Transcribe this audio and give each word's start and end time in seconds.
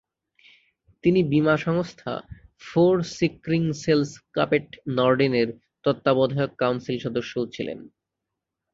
তিনি 1.03 1.23
বীমা 1.23 1.57
সংস্থা 1.57 2.21
ফোরসিক্রিংসেলস্কাপেট 2.61 4.79
নর্ডেনের 4.89 5.53
তত্ত্বাবধায়ক 5.85 6.57
কাউন্সিল 6.57 6.99
সদস্যও 6.99 7.47
ছিলেন। 7.47 7.87